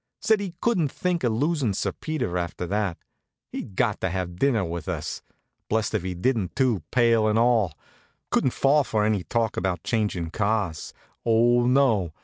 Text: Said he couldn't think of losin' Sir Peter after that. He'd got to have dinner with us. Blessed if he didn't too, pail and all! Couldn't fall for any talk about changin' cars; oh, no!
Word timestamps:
Said 0.19 0.39
he 0.39 0.55
couldn't 0.61 0.91
think 0.91 1.23
of 1.23 1.31
losin' 1.31 1.75
Sir 1.75 1.91
Peter 1.91 2.35
after 2.35 2.65
that. 2.65 2.97
He'd 3.51 3.75
got 3.75 4.01
to 4.01 4.09
have 4.09 4.37
dinner 4.39 4.65
with 4.65 4.89
us. 4.89 5.21
Blessed 5.69 5.93
if 5.93 6.01
he 6.01 6.15
didn't 6.15 6.55
too, 6.55 6.81
pail 6.89 7.27
and 7.27 7.37
all! 7.37 7.77
Couldn't 8.31 8.49
fall 8.53 8.83
for 8.83 9.05
any 9.05 9.23
talk 9.23 9.57
about 9.57 9.83
changin' 9.83 10.31
cars; 10.31 10.91
oh, 11.23 11.67
no! 11.67 12.13